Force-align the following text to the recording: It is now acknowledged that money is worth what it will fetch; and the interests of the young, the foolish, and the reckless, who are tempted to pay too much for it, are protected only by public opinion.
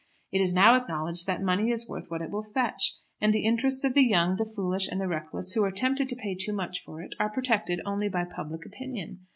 It 0.31 0.41
is 0.41 0.51
now 0.55 0.73
acknowledged 0.75 1.27
that 1.27 1.43
money 1.43 1.69
is 1.69 1.87
worth 1.87 2.09
what 2.09 2.23
it 2.23 2.31
will 2.31 2.41
fetch; 2.41 2.95
and 3.19 3.31
the 3.31 3.45
interests 3.45 3.83
of 3.83 3.93
the 3.93 4.01
young, 4.01 4.35
the 4.37 4.45
foolish, 4.47 4.87
and 4.87 4.99
the 4.99 5.07
reckless, 5.07 5.53
who 5.53 5.63
are 5.63 5.69
tempted 5.69 6.09
to 6.09 6.15
pay 6.15 6.33
too 6.33 6.53
much 6.53 6.83
for 6.83 7.03
it, 7.03 7.13
are 7.19 7.29
protected 7.29 7.81
only 7.85 8.09
by 8.09 8.23
public 8.23 8.65
opinion. 8.65 9.27